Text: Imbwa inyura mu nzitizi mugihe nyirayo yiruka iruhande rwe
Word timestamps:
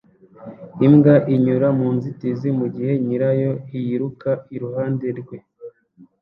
Imbwa 0.85 1.15
inyura 1.33 1.67
mu 1.79 1.87
nzitizi 1.95 2.49
mugihe 2.59 2.91
nyirayo 3.05 3.51
yiruka 3.85 4.29
iruhande 4.55 5.07
rwe 5.19 5.37